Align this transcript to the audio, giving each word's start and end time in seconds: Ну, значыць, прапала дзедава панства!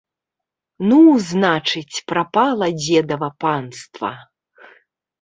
Ну, 0.91 0.97
значыць, 1.31 2.03
прапала 2.13 2.73
дзедава 2.81 3.33
панства! 3.47 4.15